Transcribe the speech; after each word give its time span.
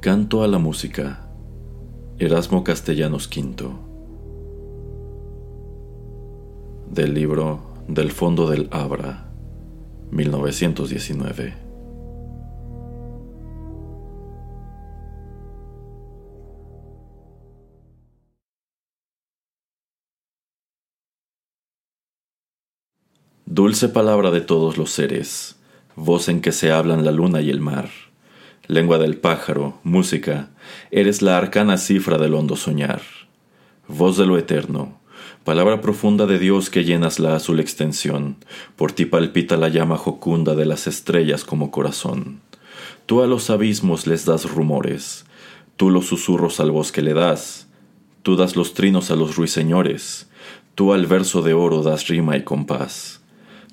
Canto 0.00 0.42
a 0.42 0.48
la 0.48 0.56
música. 0.56 1.28
Erasmo 2.18 2.64
Castellanos 2.64 3.28
V. 3.28 3.68
Del 6.88 7.12
libro 7.12 7.60
Del 7.86 8.10
fondo 8.10 8.48
del 8.48 8.68
Abra, 8.70 9.30
1919. 10.10 11.54
Dulce 23.44 23.90
palabra 23.90 24.30
de 24.30 24.40
todos 24.40 24.78
los 24.78 24.92
seres, 24.92 25.56
voz 25.94 26.30
en 26.30 26.40
que 26.40 26.52
se 26.52 26.72
hablan 26.72 27.04
la 27.04 27.12
luna 27.12 27.42
y 27.42 27.50
el 27.50 27.60
mar 27.60 27.90
lengua 28.70 28.98
del 28.98 29.16
pájaro, 29.16 29.80
música, 29.82 30.50
eres 30.92 31.22
la 31.22 31.36
arcana 31.36 31.76
cifra 31.76 32.18
del 32.18 32.34
hondo 32.34 32.54
soñar. 32.54 33.02
Voz 33.88 34.16
de 34.16 34.26
lo 34.26 34.38
eterno, 34.38 35.00
palabra 35.42 35.80
profunda 35.80 36.24
de 36.26 36.38
Dios 36.38 36.70
que 36.70 36.84
llenas 36.84 37.18
la 37.18 37.34
azul 37.34 37.58
extensión, 37.58 38.36
por 38.76 38.92
ti 38.92 39.06
palpita 39.06 39.56
la 39.56 39.70
llama 39.70 39.96
jocunda 39.96 40.54
de 40.54 40.66
las 40.66 40.86
estrellas 40.86 41.42
como 41.42 41.72
corazón. 41.72 42.42
Tú 43.06 43.22
a 43.22 43.26
los 43.26 43.50
abismos 43.50 44.06
les 44.06 44.24
das 44.24 44.48
rumores, 44.48 45.24
tú 45.76 45.90
los 45.90 46.06
susurros 46.06 46.60
al 46.60 46.70
bosque 46.70 47.02
le 47.02 47.12
das, 47.12 47.66
tú 48.22 48.36
das 48.36 48.54
los 48.54 48.74
trinos 48.74 49.10
a 49.10 49.16
los 49.16 49.34
ruiseñores, 49.34 50.30
tú 50.76 50.92
al 50.92 51.06
verso 51.06 51.42
de 51.42 51.54
oro 51.54 51.82
das 51.82 52.06
rima 52.06 52.36
y 52.36 52.44
compás. 52.44 53.20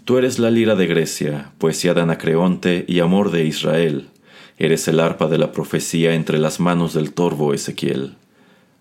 Tú 0.05 0.17
eres 0.17 0.39
la 0.39 0.49
lira 0.49 0.73
de 0.75 0.87
Grecia, 0.87 1.51
poesía 1.59 1.93
de 1.93 2.01
Anacreonte 2.01 2.83
y 2.87 2.99
amor 3.01 3.29
de 3.29 3.45
Israel, 3.45 4.07
Eres 4.59 4.87
el 4.87 4.99
arpa 4.99 5.27
de 5.27 5.37
la 5.37 5.51
profecía 5.51 6.15
entre 6.15 6.39
las 6.39 6.59
manos 6.59 6.95
del 6.95 7.13
torvo 7.13 7.53
Ezequiel. 7.53 8.15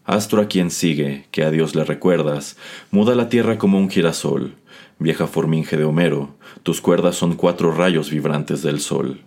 Astro 0.06 0.40
a 0.40 0.46
quien 0.46 0.70
sigue, 0.70 1.26
que 1.32 1.44
a 1.44 1.50
Dios 1.50 1.74
le 1.74 1.84
recuerdas, 1.84 2.56
muda 2.90 3.14
la 3.14 3.28
tierra 3.28 3.58
como 3.58 3.78
un 3.78 3.90
girasol. 3.90 4.54
Vieja 4.98 5.26
forminge 5.26 5.76
de 5.76 5.84
Homero, 5.84 6.34
tus 6.62 6.80
cuerdas 6.80 7.16
son 7.16 7.34
cuatro 7.34 7.72
rayos 7.72 8.10
vibrantes 8.10 8.62
del 8.62 8.80
sol. 8.80 9.20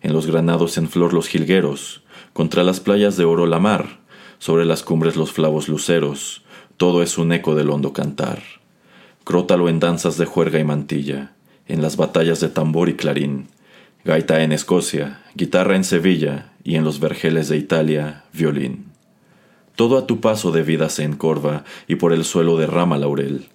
En 0.00 0.12
los 0.12 0.28
granados 0.28 0.78
en 0.78 0.88
flor 0.88 1.12
los 1.12 1.26
jilgueros, 1.26 2.04
contra 2.32 2.62
las 2.62 2.78
playas 2.78 3.16
de 3.16 3.24
oro 3.24 3.46
la 3.46 3.58
mar, 3.58 3.98
sobre 4.38 4.64
las 4.66 4.84
cumbres 4.84 5.16
los 5.16 5.32
flavos 5.32 5.68
luceros, 5.68 6.44
todo 6.76 7.02
es 7.02 7.18
un 7.18 7.32
eco 7.32 7.56
del 7.56 7.68
hondo 7.68 7.92
cantar. 7.92 8.40
Crótalo 9.24 9.68
en 9.68 9.80
danzas 9.80 10.16
de 10.18 10.26
juerga 10.26 10.60
y 10.60 10.64
mantilla, 10.64 11.32
en 11.66 11.82
las 11.82 11.96
batallas 11.96 12.38
de 12.38 12.48
tambor 12.48 12.88
y 12.88 12.94
clarín, 12.94 13.48
gaita 14.04 14.42
en 14.42 14.52
Escocia, 14.52 15.20
guitarra 15.34 15.76
en 15.76 15.84
Sevilla 15.84 16.52
y 16.64 16.76
en 16.76 16.84
los 16.84 17.00
vergeles 17.00 17.48
de 17.48 17.58
Italia, 17.58 18.24
violín. 18.32 18.86
Todo 19.76 19.98
a 19.98 20.06
tu 20.06 20.20
paso 20.20 20.52
de 20.52 20.62
vida 20.62 20.88
se 20.88 21.04
encorva 21.04 21.64
y 21.86 21.96
por 21.96 22.12
el 22.12 22.24
suelo 22.24 22.56
derrama 22.56 22.96
laurel. 22.98 23.48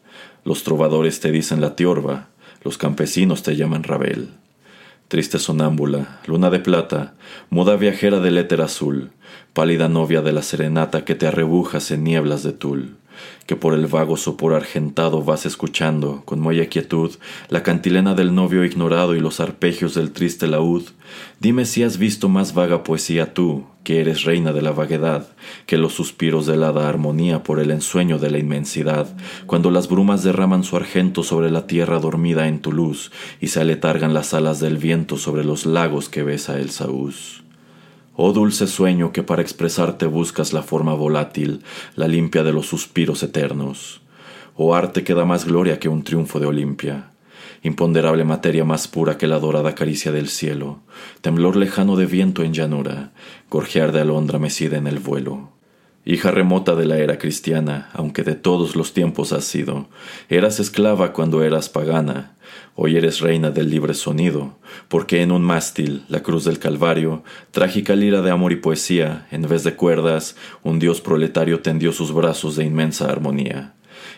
Los 0.44 0.64
trovadores 0.64 1.20
te 1.20 1.32
dicen 1.32 1.62
la 1.62 1.76
tiorba, 1.76 2.30
los 2.64 2.78
campesinos 2.78 3.42
te 3.42 3.56
llaman 3.56 3.84
rabel. 3.84 4.30
Triste 5.08 5.40
sonámbula, 5.40 6.20
luna 6.26 6.50
de 6.50 6.60
plata, 6.60 7.16
moda 7.50 7.76
viajera 7.76 8.20
del 8.20 8.38
éter 8.38 8.62
azul, 8.62 9.12
pálida 9.54 9.90
novia 9.90 10.22
de 10.22 10.32
la 10.32 10.42
serenata 10.42 11.06
que 11.06 11.16
te 11.16 11.28
arrebujas 11.28 11.92
en 11.92 12.04
nieblas 12.04 12.44
de 12.44 12.54
tul 12.54 12.98
que 13.46 13.56
por 13.56 13.74
el 13.74 13.88
vago 13.88 14.18
sopor 14.18 14.54
argentado 14.54 15.24
vas 15.24 15.46
escuchando, 15.46 16.24
con 16.26 16.40
muelle 16.40 16.68
quietud, 16.70 17.12
la 17.50 17.64
cantilena 17.64 18.16
del 18.16 18.34
novio 18.34 18.64
ignorado 18.66 19.16
y 19.16 19.20
los 19.20 19.40
arpegios 19.40 19.94
del 19.94 20.12
triste 20.12 20.48
laúd. 20.48 20.84
Dime 21.40 21.66
si 21.66 21.84
has 21.84 21.98
visto 21.98 22.30
más 22.30 22.54
vaga 22.54 22.84
poesía 22.84 23.34
tú, 23.34 23.66
que 23.84 24.02
eres 24.02 24.24
reina 24.24 24.52
de 24.52 24.62
la 24.62 24.72
vaguedad, 24.72 25.30
que 25.68 25.78
los 25.78 25.94
suspiros 25.94 26.46
de 26.48 26.56
hada 26.56 26.90
armonía 26.90 27.44
por 27.44 27.60
el 27.60 27.72
ensueño 27.72 28.18
de 28.18 28.32
la 28.32 28.40
inmensidad, 28.40 29.08
cuando 29.46 29.70
las 29.72 29.88
brumas 29.88 30.24
derraman 30.24 30.64
su 30.64 30.76
argento 30.76 31.24
sobre 31.24 31.52
la 31.52 31.68
tierra 31.68 32.00
dormida 32.00 32.48
en 32.48 32.60
tu 32.60 32.74
luz, 32.74 33.12
y 33.40 33.48
se 33.48 33.62
aletargan 33.62 34.14
las 34.14 34.34
alas 34.34 34.60
del 34.60 34.80
viento 34.80 35.18
sobre 35.18 35.46
los 35.46 35.66
lagos 35.66 36.10
que 36.10 36.24
besa 36.24 36.60
el 36.60 36.72
saúz. 36.72 37.45
Oh 38.18 38.32
dulce 38.32 38.68
sueño 38.68 39.12
que 39.12 39.24
para 39.24 39.42
expresarte 39.42 40.06
buscas 40.06 40.54
la 40.54 40.64
forma 40.64 40.94
volátil, 40.94 41.64
la 41.96 42.08
limpia 42.08 42.44
de 42.44 42.54
los 42.54 42.66
suspiros 42.66 43.22
eternos. 43.24 44.02
Oh 44.56 44.74
arte 44.74 45.04
que 45.04 45.14
da 45.14 45.26
más 45.26 45.46
gloria 45.46 45.80
que 45.80 45.90
un 45.90 46.04
triunfo 46.04 46.40
de 46.40 46.46
Olimpia. 46.46 47.12
Imponderable 47.62 48.24
materia 48.24 48.64
más 48.64 48.88
pura 48.88 49.18
que 49.18 49.28
la 49.28 49.40
dorada 49.40 49.76
caricia 49.76 50.14
del 50.14 50.30
cielo, 50.30 50.80
temblor 51.20 51.58
lejano 51.58 51.98
de 51.98 52.06
viento 52.06 52.44
en 52.44 52.54
llanura, 52.54 53.12
gorjear 53.50 53.92
de 53.92 54.02
alondra 54.02 54.40
mecida 54.40 54.78
en 54.78 54.88
el 54.88 55.00
vuelo. 55.00 55.55
Hija 56.06 56.32
remota 56.32 56.76
de 56.76 56.86
la 56.86 56.98
era 56.98 57.18
cristiana, 57.18 57.90
aunque 57.94 58.24
de 58.24 58.36
todos 58.36 58.76
los 58.76 58.94
tiempos 58.94 59.34
has 59.34 59.44
sido, 59.44 59.88
eras 60.30 60.60
esclava 60.60 61.14
cuando 61.14 61.44
eras 61.44 61.68
pagana, 61.68 62.36
Hoy 62.78 62.98
eres 62.98 63.22
reina 63.22 63.52
del 63.52 63.70
libre 63.70 63.94
sonido, 63.94 64.58
porque 64.90 65.22
en 65.22 65.32
un 65.32 65.42
mástil, 65.42 66.04
la 66.10 66.22
cruz 66.22 66.44
del 66.44 66.60
Calvario, 66.60 67.24
trágica 67.52 67.96
lira 67.96 68.22
de 68.22 68.32
amor 68.32 68.52
y 68.52 68.58
poesía, 68.58 69.28
en 69.32 69.44
vez 69.44 69.64
de 69.64 69.76
cuerdas, 69.76 70.36
un 70.62 70.78
dios 70.80 71.00
proletario 71.00 71.62
tendió 71.62 71.94
sus 71.94 72.14
brazos 72.14 72.58
de 72.58 72.66
inmensa 72.66 73.10
armonía. 73.10 73.74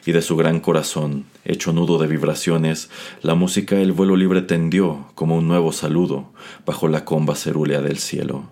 Y 0.05 0.11
de 0.11 0.21
su 0.21 0.35
gran 0.37 0.59
corazón, 0.59 1.25
hecho 1.45 1.71
nudo 1.71 1.99
de 1.99 2.07
vibraciones, 2.07 2.89
la 3.21 3.35
música 3.35 3.79
el 3.79 3.91
vuelo 3.91 4.15
libre 4.15 4.41
tendió 4.41 5.07
como 5.13 5.37
un 5.37 5.47
nuevo 5.47 5.71
saludo 5.71 6.33
bajo 6.65 6.87
la 6.87 7.05
comba 7.05 7.35
cerúlea 7.35 7.81
del 7.81 7.99
cielo. 7.99 8.49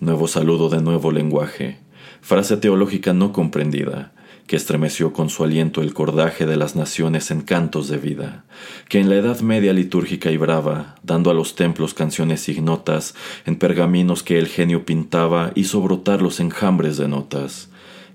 Nuevo 0.00 0.26
saludo 0.26 0.68
de 0.68 0.82
nuevo 0.82 1.12
lenguaje, 1.12 1.78
frase 2.26 2.56
teológica 2.56 3.12
no 3.12 3.30
comprendida, 3.32 4.10
que 4.48 4.56
estremeció 4.56 5.12
con 5.12 5.30
su 5.30 5.44
aliento 5.44 5.80
el 5.80 5.94
cordaje 5.94 6.44
de 6.44 6.56
las 6.56 6.74
naciones 6.74 7.30
en 7.30 7.40
cantos 7.40 7.86
de 7.86 7.98
vida, 7.98 8.44
que 8.88 8.98
en 8.98 9.08
la 9.08 9.14
Edad 9.14 9.38
Media 9.42 9.72
litúrgica 9.72 10.32
y 10.32 10.36
brava, 10.36 10.96
dando 11.04 11.30
a 11.30 11.34
los 11.34 11.54
templos 11.54 11.94
canciones 11.94 12.48
ignotas, 12.48 13.14
en 13.44 13.54
pergaminos 13.54 14.24
que 14.24 14.40
el 14.40 14.48
genio 14.48 14.84
pintaba, 14.84 15.52
hizo 15.54 15.80
brotar 15.80 16.20
los 16.20 16.40
enjambres 16.40 16.96
de 16.96 17.06
notas, 17.06 17.68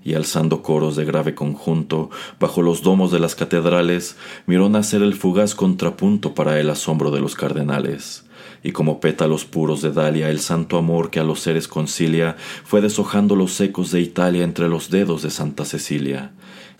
y 0.04 0.12
alzando 0.12 0.60
coros 0.60 0.94
de 0.94 1.06
grave 1.06 1.34
conjunto, 1.34 2.10
bajo 2.38 2.60
los 2.60 2.82
domos 2.82 3.12
de 3.12 3.18
las 3.18 3.34
catedrales, 3.34 4.18
miró 4.44 4.68
nacer 4.68 5.00
el 5.00 5.14
fugaz 5.14 5.54
contrapunto 5.54 6.34
para 6.34 6.60
el 6.60 6.68
asombro 6.68 7.12
de 7.12 7.20
los 7.20 7.34
cardenales 7.34 8.24
y 8.62 8.72
como 8.72 9.00
pétalos 9.00 9.44
puros 9.44 9.82
de 9.82 9.92
Dalia 9.92 10.30
el 10.30 10.40
santo 10.40 10.78
amor 10.78 11.10
que 11.10 11.20
a 11.20 11.24
los 11.24 11.40
seres 11.40 11.68
concilia 11.68 12.36
fue 12.64 12.80
deshojando 12.80 13.36
los 13.36 13.60
ecos 13.60 13.90
de 13.90 14.00
Italia 14.00 14.44
entre 14.44 14.68
los 14.68 14.90
dedos 14.90 15.22
de 15.22 15.30
Santa 15.30 15.64
Cecilia. 15.64 16.32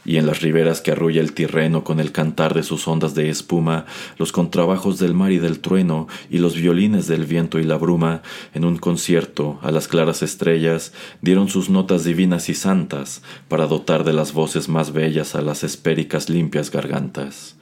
Y 0.04 0.16
en 0.16 0.26
las 0.26 0.40
riberas 0.40 0.80
que 0.80 0.90
arrulla 0.90 1.20
el 1.20 1.32
tirreno 1.32 1.84
con 1.84 2.00
el 2.00 2.10
cantar 2.10 2.54
de 2.54 2.64
sus 2.64 2.88
ondas 2.88 3.14
de 3.14 3.30
espuma, 3.30 3.86
los 4.18 4.32
contrabajos 4.32 4.98
del 4.98 5.14
mar 5.14 5.30
y 5.30 5.38
del 5.38 5.60
trueno, 5.60 6.08
y 6.28 6.38
los 6.38 6.56
violines 6.56 7.06
del 7.06 7.24
viento 7.24 7.60
y 7.60 7.62
la 7.62 7.76
bruma, 7.76 8.22
en 8.52 8.64
un 8.64 8.78
concierto 8.78 9.60
a 9.62 9.70
las 9.70 9.86
claras 9.86 10.22
estrellas, 10.22 10.92
dieron 11.20 11.48
sus 11.48 11.70
notas 11.70 12.02
divinas 12.02 12.48
y 12.48 12.54
santas, 12.54 13.22
para 13.46 13.68
dotar 13.68 14.02
de 14.02 14.12
las 14.12 14.32
voces 14.32 14.68
más 14.68 14.92
bellas 14.92 15.36
a 15.36 15.40
las 15.40 15.62
espéricas 15.62 16.28
limpias 16.28 16.72
gargantas. 16.72 17.56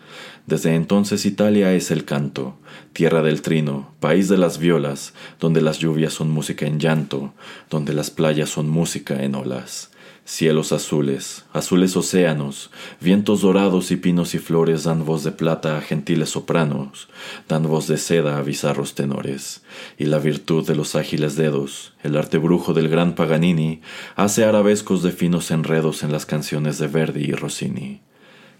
Desde 0.50 0.74
entonces 0.74 1.26
Italia 1.26 1.72
es 1.74 1.92
el 1.92 2.04
canto, 2.04 2.56
tierra 2.92 3.22
del 3.22 3.40
trino, 3.40 3.94
país 4.00 4.28
de 4.28 4.36
las 4.36 4.58
violas, 4.58 5.14
donde 5.38 5.60
las 5.60 5.78
lluvias 5.78 6.12
son 6.12 6.28
música 6.28 6.66
en 6.66 6.80
llanto, 6.80 7.32
donde 7.70 7.94
las 7.94 8.10
playas 8.10 8.50
son 8.50 8.68
música 8.68 9.22
en 9.22 9.36
olas. 9.36 9.92
Cielos 10.24 10.72
azules, 10.72 11.44
azules 11.52 11.96
océanos, 11.96 12.72
vientos 13.00 13.42
dorados 13.42 13.92
y 13.92 13.96
pinos 13.96 14.34
y 14.34 14.38
flores 14.38 14.82
dan 14.82 15.04
voz 15.04 15.22
de 15.22 15.30
plata 15.30 15.78
a 15.78 15.82
gentiles 15.82 16.30
sopranos, 16.30 17.08
dan 17.48 17.68
voz 17.68 17.86
de 17.86 17.96
seda 17.96 18.36
a 18.36 18.42
bizarros 18.42 18.96
tenores, 18.96 19.62
y 19.98 20.06
la 20.06 20.18
virtud 20.18 20.66
de 20.66 20.74
los 20.74 20.96
ágiles 20.96 21.36
dedos, 21.36 21.92
el 22.02 22.16
arte 22.16 22.38
brujo 22.38 22.74
del 22.74 22.88
gran 22.88 23.14
Paganini, 23.14 23.82
hace 24.16 24.44
arabescos 24.44 25.04
de 25.04 25.12
finos 25.12 25.52
enredos 25.52 26.02
en 26.02 26.10
las 26.10 26.26
canciones 26.26 26.78
de 26.78 26.88
Verdi 26.88 27.22
y 27.22 27.32
Rossini. 27.34 28.00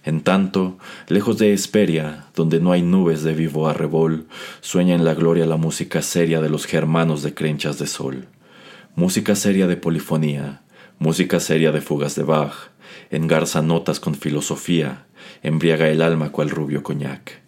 En 0.02 0.23
tanto, 0.23 0.79
lejos 1.08 1.37
de 1.37 1.52
Hesperia, 1.52 2.26
donde 2.35 2.58
no 2.58 2.73
hay 2.73 2.81
nubes 2.81 3.23
de 3.23 3.35
vivo 3.35 3.69
arrebol, 3.69 4.26
sueña 4.62 4.94
en 4.94 5.05
la 5.05 5.14
gloria 5.14 5.44
la 5.44 5.58
música 5.58 6.00
seria 6.00 6.41
de 6.41 6.49
los 6.49 6.64
germanos 6.64 7.23
de 7.23 7.35
crenchas 7.35 7.79
de 7.79 7.87
sol. 7.87 8.26
Música 8.97 9.35
seria 9.35 9.67
de 9.67 9.76
polifonía, 9.76 10.62
música 10.99 11.38
seria 11.38 11.70
de 11.70 11.82
fugas 11.82 12.14
de 12.14 12.23
Bach, 12.23 12.70
engarza 13.11 13.61
notas 13.61 14.00
con 14.00 14.14
filosofía, 14.14 15.05
embriaga 15.43 15.88
el 15.88 16.00
alma 16.00 16.31
cual 16.31 16.49
rubio 16.49 16.82
coñac. 16.82 17.43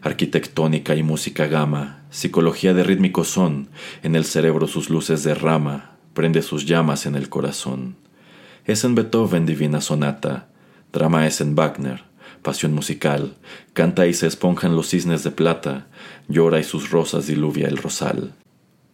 Arquitectónica 0.00 0.94
y 0.94 1.02
música 1.02 1.46
gama, 1.46 2.04
psicología 2.10 2.72
de 2.72 2.84
rítmico 2.84 3.24
son, 3.24 3.68
en 4.02 4.16
el 4.16 4.24
cerebro 4.24 4.66
sus 4.66 4.88
luces 4.88 5.24
derrama, 5.24 5.96
prende 6.14 6.40
sus 6.40 6.64
llamas 6.64 7.04
en 7.04 7.16
el 7.16 7.28
corazón. 7.28 7.96
Es 8.64 8.84
en 8.84 8.94
Beethoven 8.94 9.44
divina 9.44 9.80
sonata, 9.80 10.48
drama 10.92 11.26
es 11.26 11.40
en 11.40 11.54
Wagner, 11.54 12.04
pasión 12.42 12.72
musical, 12.72 13.36
canta 13.72 14.06
y 14.06 14.14
se 14.14 14.26
esponjan 14.26 14.76
los 14.76 14.88
cisnes 14.88 15.24
de 15.24 15.30
plata, 15.30 15.86
llora 16.28 16.60
y 16.60 16.64
sus 16.64 16.90
rosas 16.90 17.26
diluvia 17.26 17.68
el 17.68 17.76
rosal. 17.76 18.34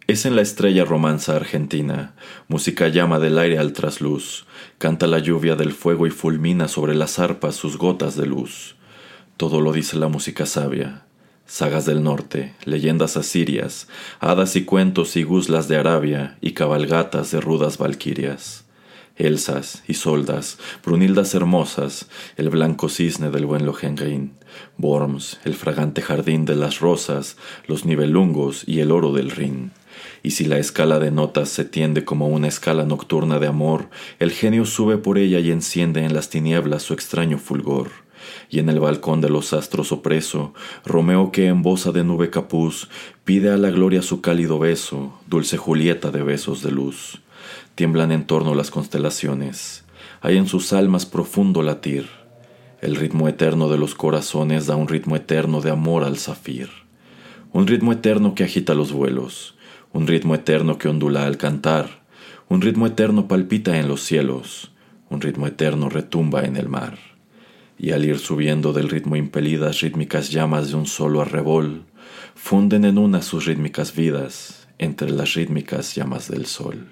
Es 0.07 0.27
en 0.27 0.37
la 0.37 0.43
estrella 0.43 0.85
romanza 0.85 1.35
argentina, 1.35 2.15
música 2.49 2.89
llama 2.89 3.19
del 3.19 3.39
aire 3.39 3.59
al 3.59 3.73
trasluz, 3.73 4.47
canta 4.77 5.07
la 5.07 5.19
lluvia 5.19 5.57
del 5.57 5.73
fuego 5.73 6.07
y 6.07 6.11
fulmina 6.11 6.69
sobre 6.69 6.95
las 6.95 7.19
arpas 7.19 7.55
sus 7.55 7.79
gotas 7.79 8.15
de 8.15 8.27
luz. 8.27 8.77
Todo 9.39 9.63
lo 9.63 9.73
dice 9.73 9.97
la 9.97 10.09
música 10.09 10.45
sabia, 10.45 11.07
sagas 11.47 11.87
del 11.87 12.03
norte, 12.03 12.55
leyendas 12.65 13.17
asirias, 13.17 13.89
hadas 14.21 14.57
y 14.57 14.65
cuentos 14.65 15.17
y 15.17 15.23
guzlas 15.23 15.69
de 15.69 15.77
Arabia 15.77 16.37
y 16.43 16.53
cabalgatas 16.53 17.31
de 17.31 17.41
rudas 17.41 17.79
valquirias. 17.79 18.64
Elsas, 19.17 19.85
Isoldas, 19.87 20.59
Brunildas 20.85 21.37
hermosas, 21.37 22.09
el 22.37 22.51
blanco 22.51 22.89
cisne 22.89 23.31
del 23.31 23.47
buen 23.47 23.65
Lohengrin, 23.65 24.33
Worms, 24.77 25.39
el 25.45 25.55
fragante 25.55 26.03
jardín 26.03 26.45
de 26.45 26.57
las 26.57 26.81
rosas, 26.81 27.37
los 27.69 27.85
nivelungos 27.85 28.65
y 28.67 28.81
el 28.81 28.91
oro 28.91 29.13
del 29.13 29.31
Rin. 29.31 29.71
Y 30.25 30.33
si 30.33 30.47
la 30.47 30.59
escala 30.59 30.99
de 30.99 31.13
notas 31.13 31.49
se 31.49 31.65
tiende 31.65 32.05
como 32.05 32.27
una 32.27 32.49
escala 32.49 32.85
nocturna 32.87 33.39
de 33.39 33.47
amor, 33.47 33.89
el 34.19 34.33
genio 34.33 34.67
sube 34.67 34.99
por 34.99 35.17
ella 35.17 35.39
y 35.39 35.53
enciende 35.53 36.05
en 36.05 36.13
las 36.13 36.29
tinieblas 36.29 36.83
su 36.83 36.93
extraño 36.93 37.39
fulgor. 37.39 37.91
Y 38.51 38.59
en 38.59 38.69
el 38.69 38.81
balcón 38.81 39.21
de 39.21 39.29
los 39.29 39.53
astros 39.53 39.93
opreso, 39.93 40.55
Romeo 40.85 41.31
que 41.31 41.47
en 41.47 41.63
bosa 41.63 41.93
de 41.93 42.03
nube 42.03 42.31
capuz, 42.31 42.89
pide 43.23 43.51
a 43.51 43.59
la 43.59 43.71
gloria 43.71 44.03
su 44.03 44.23
cálido 44.23 44.59
beso, 44.59 45.17
dulce 45.29 45.57
Julieta 45.57 46.11
de 46.11 46.23
besos 46.23 46.63
de 46.63 46.73
luz 46.73 47.21
tiemblan 47.75 48.13
en 48.13 48.25
torno 48.25 48.55
las 48.55 48.71
constelaciones, 48.71 49.85
hay 50.21 50.37
en 50.37 50.47
sus 50.47 50.73
almas 50.73 51.07
profundo 51.07 51.63
latir. 51.63 52.09
El 52.81 52.97
ritmo 52.97 53.29
eterno 53.29 53.69
de 53.69 53.79
los 53.79 53.95
corazones 53.95 54.67
da 54.67 54.77
un 54.77 54.89
ritmo 54.89 55.17
eterno 55.17 55.61
de 55.61 55.71
amor 55.71 56.05
al 56.05 56.19
zafir. 56.19 56.69
Un 57.53 57.67
ritmo 57.67 57.93
eterno 57.93 58.35
que 58.35 58.45
agita 58.45 58.75
los 58.75 58.93
vuelos, 58.93 59.55
un 59.93 60.07
ritmo 60.07 60.35
eterno 60.35 60.79
que 60.79 60.89
ondula 60.89 61.27
al 61.27 61.37
cantar, 61.37 62.05
un 62.49 62.61
ritmo 62.61 62.87
eterno 62.87 63.27
palpita 63.27 63.79
en 63.79 63.89
los 63.89 64.03
cielos, 64.03 64.73
un 65.09 65.21
ritmo 65.21 65.47
eterno 65.47 65.89
retumba 65.89 66.45
en 66.45 66.57
el 66.57 66.69
mar. 66.69 66.99
Y 67.79 67.91
al 67.91 68.05
ir 68.05 68.19
subiendo 68.19 68.73
del 68.73 68.89
ritmo 68.89 69.17
impelidas 69.17 69.81
rítmicas 69.81 70.31
llamas 70.31 70.69
de 70.69 70.77
un 70.77 70.87
solo 70.87 71.21
arrebol, 71.23 71.85
funden 72.35 72.85
en 72.85 72.99
una 72.99 73.23
sus 73.23 73.47
rítmicas 73.47 73.95
vidas 73.95 74.69
entre 74.79 75.11
las 75.11 75.35
rítmicas 75.35 75.95
llamas 75.95 76.31
del 76.31 76.47
sol. 76.47 76.89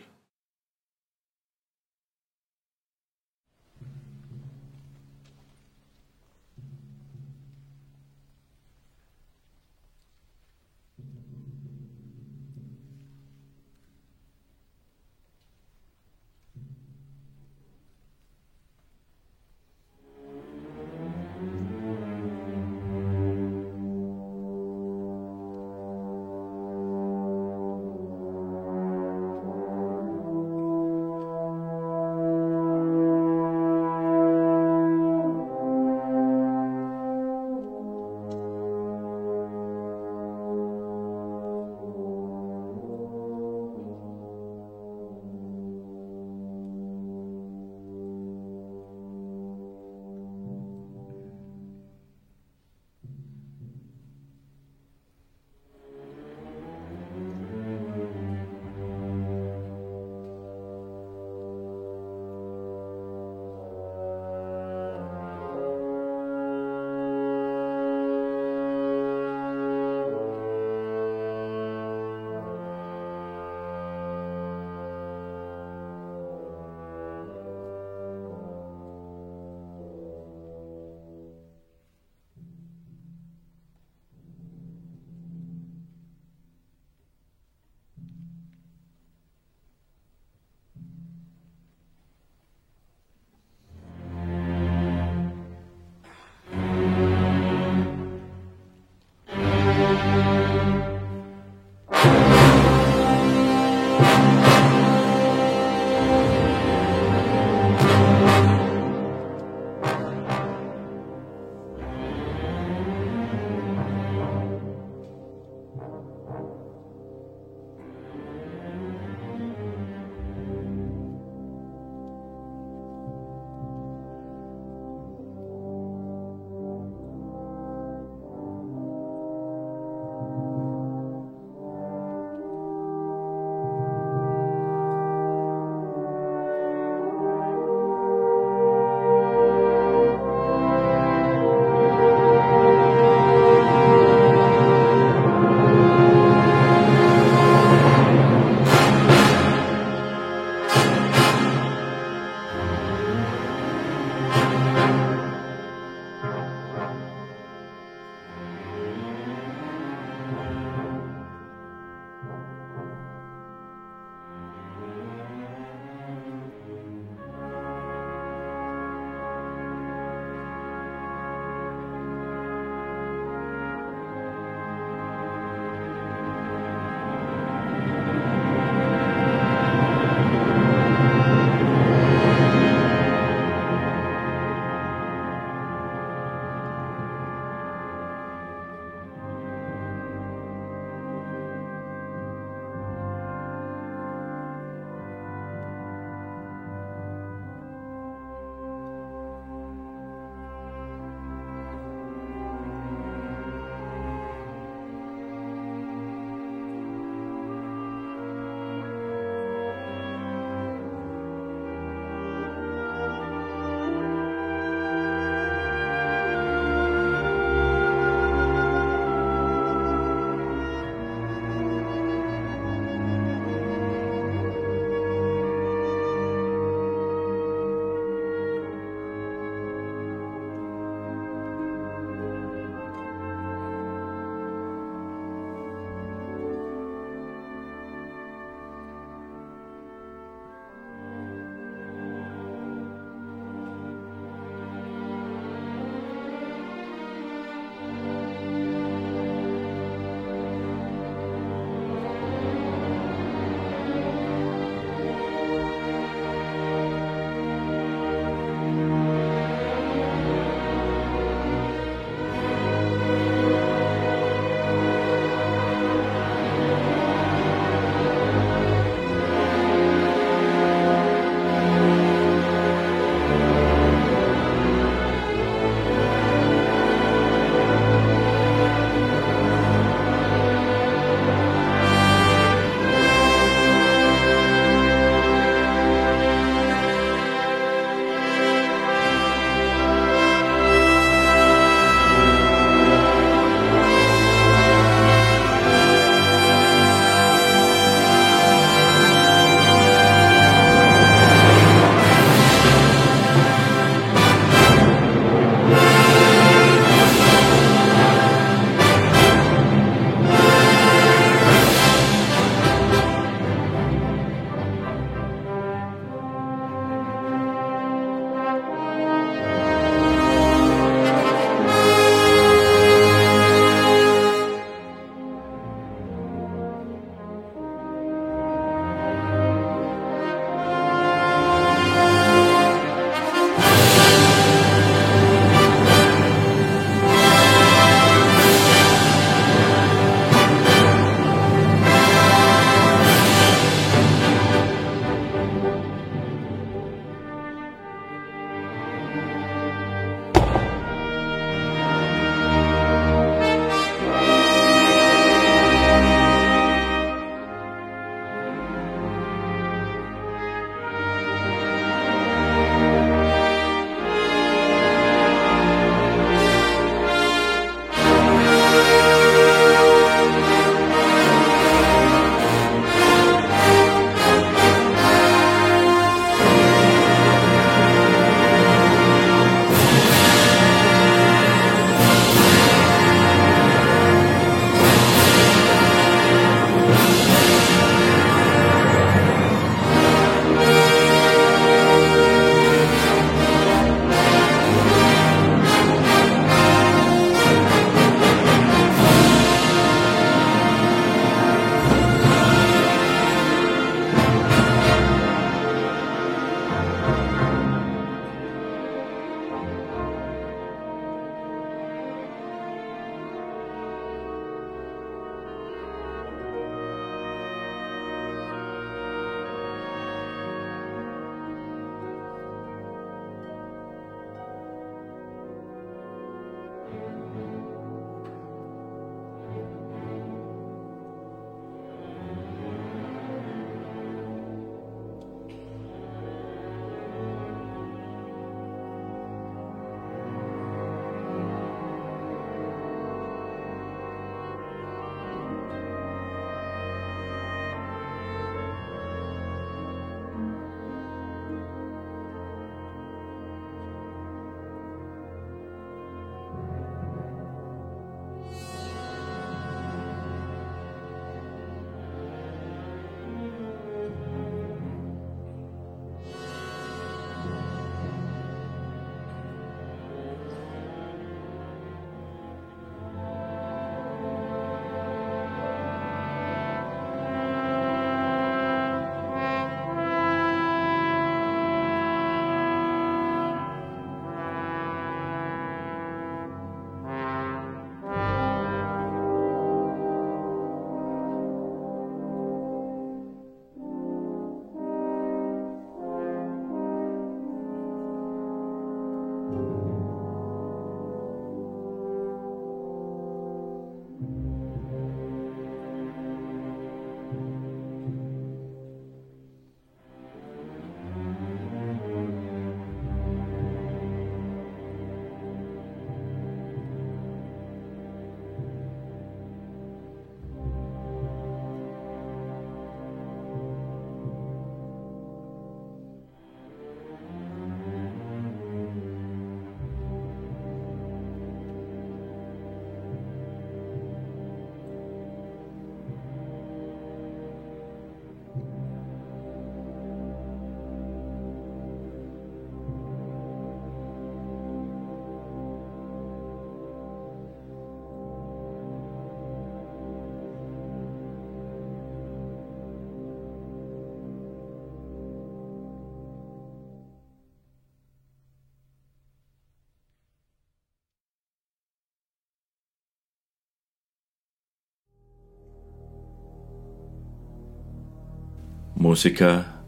Música 569.03 569.83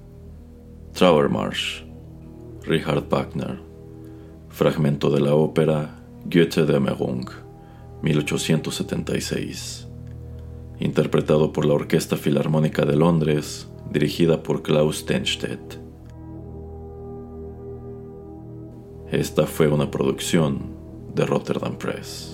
Trauermarsch, 0.92 1.84
Richard 2.64 3.08
Wagner. 3.08 3.60
Fragmento 4.48 5.08
de 5.08 5.20
la 5.20 5.36
ópera 5.36 6.02
Goethe 6.24 6.64
de 6.66 6.80
1876. 8.02 9.86
Interpretado 10.80 11.52
por 11.52 11.64
la 11.64 11.74
Orquesta 11.74 12.16
Filarmónica 12.16 12.84
de 12.84 12.96
Londres, 12.96 13.68
dirigida 13.92 14.42
por 14.42 14.64
Klaus 14.64 14.96
Stenstedt. 14.96 15.78
Esta 19.12 19.46
fue 19.46 19.68
una 19.68 19.92
producción 19.92 20.74
de 21.14 21.24
Rotterdam 21.24 21.78
Press. 21.78 22.33